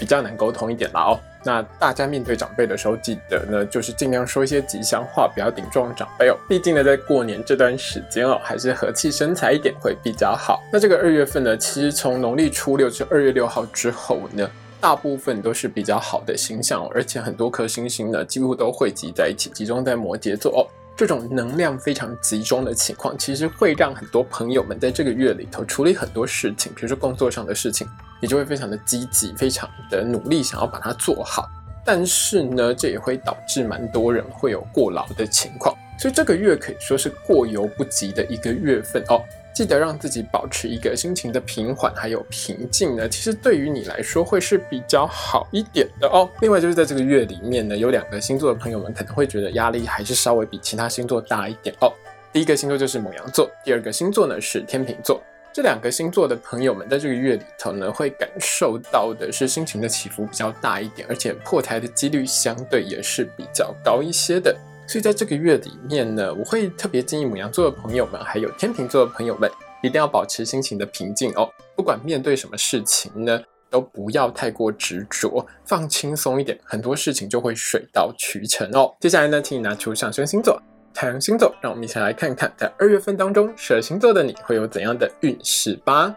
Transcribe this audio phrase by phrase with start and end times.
[0.00, 1.20] 比较难沟通一点了哦。
[1.44, 6.36] 那大家面对长辈的时候，记得呢，就是尽量说一些吉祥话，不要顶撞长辈哦。
[6.48, 10.60] 毕竟呢，在过年这段时间哦，还是和气生财一点会比较好。
[10.72, 14.50] 那这个二月份呢，其实从农历初六至二月六号之后呢。
[14.82, 20.64] 大部分都是比较好的星象，而且很多颗星星呢，几乎都汇集在一起，集中在摩羯座哦。
[20.96, 27.86] 这种能量非常集中的情况，其实会让很多朋友们在这个月里头处理很多事情，比如说工作上的事情，
[28.20, 31.48] 你就会非常的积极，非常的努力，想要把它做好。
[31.84, 39.22] 但是呢，这也会导致蛮多人会有过劳的情况，所以这个月可以说是过犹不及的一个月份哦。
[39.52, 46.28] 记得让自己保持一个心情的平缓还有平静呢，其实对于你来说会是比较好一点的哦。
[46.40, 51.92] 另外就是在这个月里面呢，有两个星座的朋友们可能会觉得压力还是稍微比其他星座大一点哦。
[52.32, 55.20] 第一个星座就是母羊座，第二个星座呢是天秤座。
[55.52, 64.56] 这两个星座的朋友们在这个月里头呢，会感受到的是心情的起伏比较大一点，而且破台的几率相对也是比较高一些的。
[64.86, 69.50] 所以在这个月里面呢，我会特别建议母羊座的朋友们，还有天秤座的朋友们，
[69.82, 71.50] 一定要保持心情的平静哦。
[71.74, 78.94] 不管面对什么事情呢，都不要太过执着，放轻松一点，很多事情就会水到渠成哦。
[79.00, 80.60] 接下来呢，请你拿出上升星座、
[80.92, 86.14] 太阳星座，让我们一起来看看，在二月份当中，蛇星座的你会有怎样的运势吧。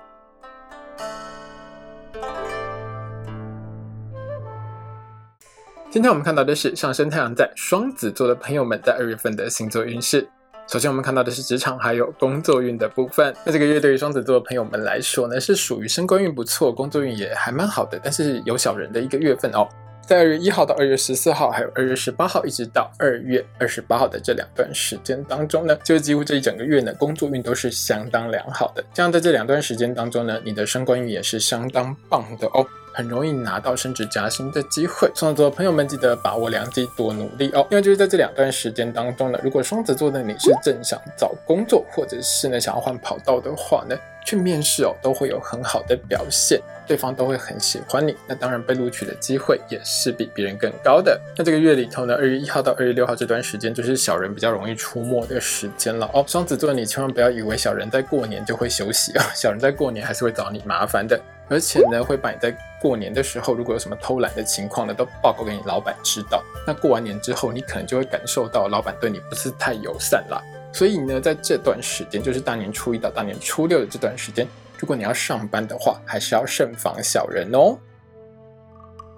[5.90, 10.28] 今天我们看到的是上升太阳在双子座的朋友们在二月份的星座运势。
[10.68, 13.36] 首先，我们看到的是职场还有工作运的部分。
[13.46, 19.68] 那这个月对于双子座的朋友们来说呢，是属于升官运不错，工作运也还蛮好的，但是有小人的一个月份哦。
[20.06, 28.84] 在二月一号到二月十四号，还有二月十八号，一直到二月二十八号的这两段时间当中呢，就几乎这一整个月呢，工作运都是相当良好的。
[28.94, 32.68] 这样在这两段时间当中呢，你的升官运也是相当棒的哦。
[32.94, 37.66] 很容易拿到升职加薪的机会，双子座朋友们记得把握良机，多努力哦。
[37.72, 48.16] 因为就是在这两段时间当中呢，如果双子座的你是正想找工作，或者是呢想要换跑道的话呢，去面试哦，都会有很好的表现，对方都会很喜欢你。
[48.28, 51.20] 那当然被录取的机会也是比别人更高的。
[51.36, 56.24] 那这个月里头呢，二月一号到二月六号这段时间，就是小人比较容易出没的时间了哦。
[56.28, 61.20] 双子座你千万不要以为小人在过年就会休息啊，小人在过年还是会找你麻烦的。
[61.54, 66.44] 而且呢，会把你在过年的时候，如果有什么偷懒的情况呢，都报告给你老板知道。
[66.66, 70.42] 那过完年之后，你可能就会感受到老板对你不是太友善啦。
[70.74, 74.48] 所以呢，在这段时间，就是大年初一到大年初六的这段时间，
[74.80, 77.78] 如果你要上班的话，还是要慎防小人哦。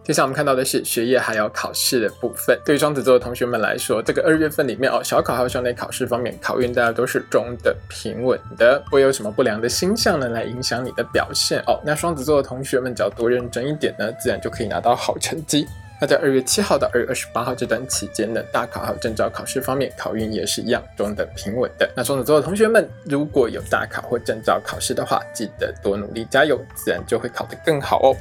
[0.06, 2.56] 接下来我们看到的是学业还有考试的部分。
[2.64, 11.82] 对于双子座的同学们来说，这个二月份里面哦，小考还有校内考试方面，考运大家都是中的平稳的，不会有什么不良的星象呢来影响你的表现哦。
[11.84, 15.66] 那双子座的同学们只要多认真一点呢，自然就可以拿到好成绩。
[16.00, 21.90] 那在二月七号到二月二十八号这段期间呢，大考还有证照考试方面，考运也是一样中等平稳的。
[21.96, 28.16] 那双子座的同学们，如果有大考或证照考试的话，记得多努力加油，自然就会考得更好哦。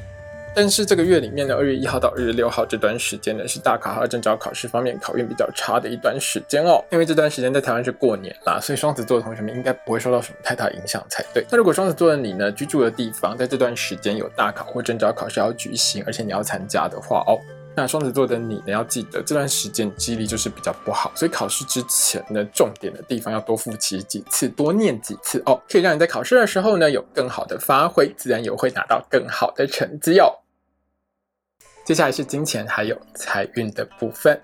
[0.55, 6.83] 但是这个月里面呢，二月一号到二月六号这段时间呢，是大考和证照考试方面考运比较差的一段时间哦。
[6.93, 11.45] 因为这段时间在台湾是过年啦，所以双子座的同学们应该不会受到什么太大影响才对。
[11.51, 17.37] 那如果双子座的你呢，居住的地方在这段时间有大考或证照考试要举行，而且你要参加的话哦，
[17.77, 30.33] 那双子座的你呢，要记得这段时间记忆力就是比较不好，所以考试之前呢，重点的地方要多复习几次，多念几次哦，可以让你在考试的时候呢有更好的发挥，自然也会拿到更好的成绩哦。
[31.85, 34.41] 接下来是金钱还有财运的部分。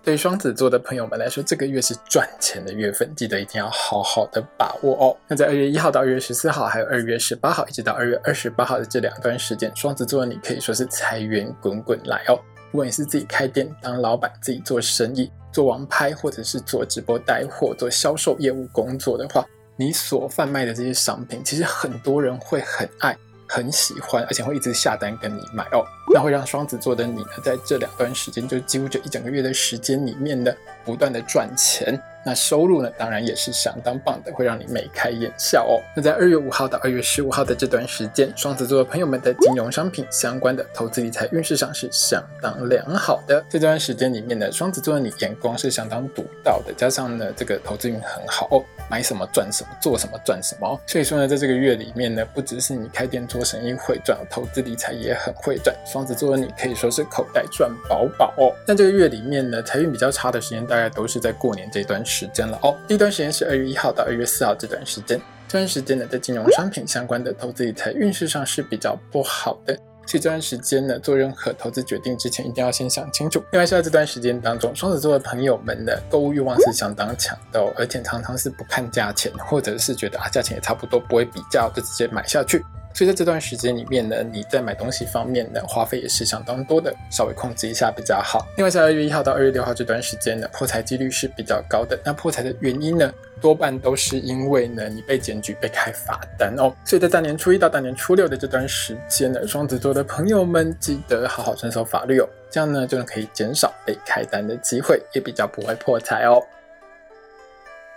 [0.00, 5.16] 对于双子座的朋友们来说，这个月是赚钱的月份，记得一定要好好的把握哦。
[5.26, 12.38] 那在二月一号到二月十四号，还有二月十八号，一直到二月二十八号的这两段时间，双子座的你可以说是财源滚滚来哦。
[12.70, 19.44] 如果你是自己开店当老板，自己做生意、做网拍，或者是做直播带货、做销售业务工作的话，
[19.76, 23.16] 你所贩卖的这些商品，其实很多人会很爱。
[23.48, 30.52] 很喜欢，而且会一直下单跟你买哦，那会让双子座的你呢，在这两段时间，就几乎这一整个月的时间里面呢，
[30.84, 32.00] 不断的赚钱。
[32.24, 35.80] 那收入呢，当然也是相当棒的，会让你眉开眼笑哦。
[35.94, 43.40] 那在二月五号到二月十五号的这段时间，双子座的朋友们的金融商品相关的投资理财运势上是相当良好的。
[43.50, 50.80] 在这段时间里面呢，双子座的你眼光是相当独到的，加上呢，这个投资运很好哦，买什么赚什么，做什么赚什么。
[50.86, 55.76] 所以说呢，在这个月里面呢，不只是你开店做生意会赚，投资理财也很会赚。
[55.84, 58.50] 双子座的你可以说是口袋赚饱饱哦。
[58.66, 62.13] 那这个月里面呢，财运比较差的时间，大概都是在过年这段时。
[62.14, 69.74] 时间了哦，第一段时间是二月一号到二月四号这段时间，这段时间呢，在金融商品相关的投资理财运势上是比较不好的，
[70.06, 73.42] 所以这段时间呢，做任何投资决定之前，一定要先想清楚。
[73.50, 82.64] 另外，在这段时间当中，双子座的朋友们的购物欲望是相当强的哦，而且常常是不看价钱，或者是觉得啊，价钱也差不多，不会比较，就直接买下去。
[82.94, 88.46] 所以在这段时间里面呢，你在买东西方面呢，花费也是相当多的，稍微控制一下比较好。
[88.56, 91.98] 另外，在二月一号到二月六号这段时间呢，破财几率是比较高的。
[92.04, 96.72] 那破财的原因呢，多半都是因为呢，你被检举、被开罚单哦。
[96.84, 106.40] 所以在大年初一到大年初六的这段时间呢，双子座的朋友们记得好好遵守法律哦，这样呢，就能可以减少被开单的机会，也比较不会破财哦。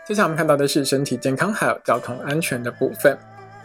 [0.08, 3.16] 接下来我们看到的是身体健康还有交通安全的部分。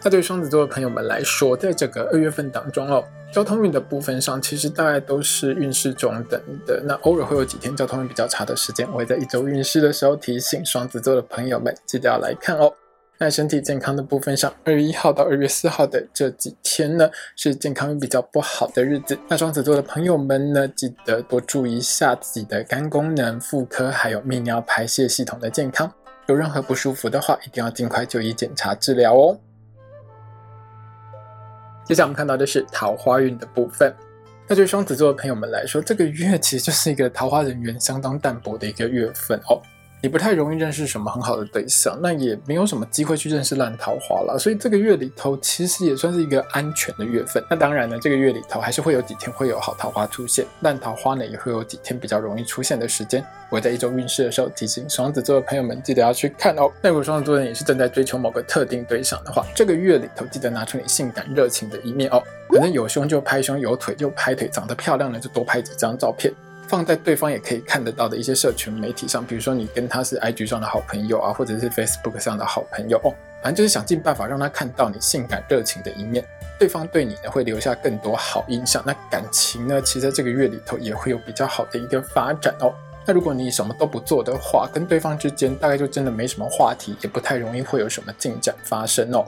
[0.03, 3.01] 那对双子座的朋友们来说，在这个二月份当中哦，
[3.31, 6.83] 交通运的部分上，其实大概都是运势中等的。
[6.85, 12.73] 那偶尔会有几天交通运比较差的时间，我会在一周运势的时候提醒双子座的朋友们，记得要来看哦。
[13.17, 19.17] 那身体健康的部分上，二月一号到二月四号的这几天呢，是健康运比较不好的日子。
[19.29, 25.89] 那双子座的朋友们呢，记得多注意一下自己的肝功能、妇科还有泌尿排泄系统的健康。
[26.27, 29.39] 有任何不舒服的话，一定要尽快就医检查治疗哦。
[31.85, 33.93] 接下来我们看到的是桃花运的部分。
[34.47, 39.61] 那对双子座的朋友们来说，这个月其实就是一个桃花人缘相当淡薄的一个月份哦。
[40.03, 44.37] 你不太容易认识什么很好的对象，那也没有什么机会去认识烂桃花了。
[44.37, 47.41] 所以这个月里头其实也算是一个安全的月份。
[47.49, 53.25] 那当然呢，这个月里头还是会有几天会有好桃花出现，烂桃花呢也会有几天比较容易出现的时间。
[53.49, 56.69] 我在一周运势的时候提醒双子座的朋友们，记得要去看哦。
[56.81, 62.21] 那如果双子座的你是正在追求某个特定对象的话，这个月里头记得拿出你性感热情的一面哦。
[62.49, 66.33] 可能有胸就拍胸，有腿就拍腿，长得漂亮呢就多拍几张照片。
[66.73, 76.25] 放在对方也可以看得到的一些社群媒体上，比如说你跟他是 IG 上的好朋友啊，或者是 Facebook 上的好朋友哦，反正就是想尽办法让他看到你性感热情的一面，
[76.57, 78.81] 对方对你呢会留下更多好印象。
[78.87, 82.73] 那感情呢，其实在这个月里头也会有比较好的一个发展哦。
[83.05, 89.23] 那如果你什么都不做的话，跟对方之间大概就真的没什么话题，也不太容易会有什么进展发生哦。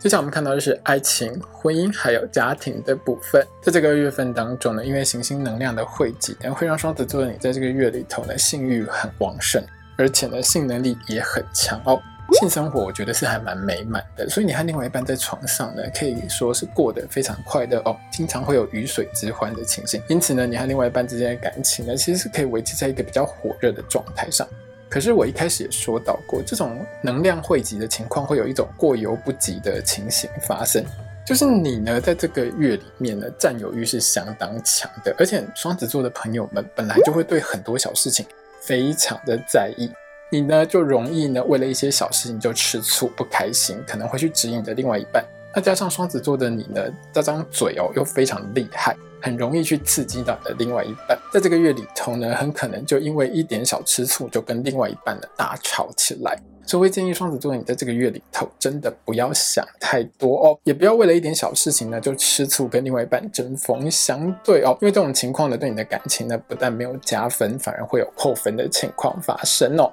[0.00, 3.46] 接下来我们看到的是爱情、婚姻还有家庭的部分。
[3.60, 9.62] 在这个月份当中呢，因为行星能量的汇集，呢，会让双子座的你在这个月里头呢，性欲很旺盛，
[9.98, 12.00] 而且呢，性能力也很强哦。
[12.40, 20.02] 性生活我觉得是还蛮美满的，所以你和另外一半在床上呢，可以说是过得非常快乐哦，经常会有鱼水之欢的情形。
[20.08, 24.48] 因此呢，你和另外一半之间的感情呢，其实是可以维持在一个比较火热的状态上。
[24.90, 30.84] 可是我一开始也说到过，这种能量汇集的情况会有一种过犹不及的情形发生。
[31.24, 38.26] 就是你呢，在这个月里面呢，占有欲是相当强的，而且双子座的朋友们本来就会对很多小事情
[38.60, 39.88] 非常的在意，
[40.28, 45.24] 你呢就容易呢为了一些小事情就吃醋不开心，可能会去指引你的另外一半。
[45.54, 48.96] 那加上双子座的你呢，这张嘴哦又非常厉害。
[49.22, 56.40] 很容易去刺激到你的另外一半，在这个月里头呢，很可能就因为一点小吃醋，就跟另外一半的大吵起来。
[56.64, 64.74] 所以建议双子座你在这个月里头，真的不要想太多哦，也不要为了一点小事情呢就吃醋，跟另外一半针锋相对哦。
[64.80, 69.92] 因为这种情况呢，对你的感情呢，不但没有加分，反而会有扣分的情况发生哦。